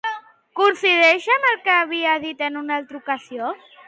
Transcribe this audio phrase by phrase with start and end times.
[0.59, 3.53] Coincideix amb el que havia dit en una altra ocasió?